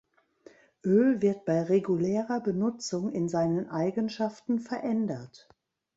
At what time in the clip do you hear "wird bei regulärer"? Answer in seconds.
1.21-2.39